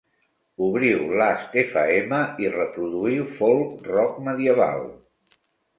Obriu 0.67 1.03
Last 1.19 1.53
Fm 1.65 2.17
i 2.47 2.49
reproduïu 2.57 3.31
folk 3.39 3.87
rock 3.95 4.21
medieval 4.31 4.85